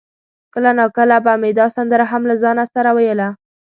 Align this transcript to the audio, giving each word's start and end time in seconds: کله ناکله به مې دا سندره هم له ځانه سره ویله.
کله 0.53 0.71
ناکله 0.79 1.17
به 1.25 1.33
مې 1.41 1.49
دا 1.59 1.67
سندره 1.75 2.05
هم 2.11 2.21
له 2.29 2.35
ځانه 2.43 2.63
سره 2.73 2.89
ویله. 2.97 3.27